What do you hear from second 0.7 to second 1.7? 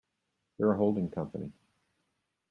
a holding company.